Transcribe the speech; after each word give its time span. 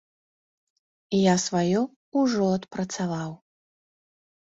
Я 1.15 1.35
сваё 1.47 1.81
ўжо 2.21 2.47
адпрацаваў. 2.61 3.31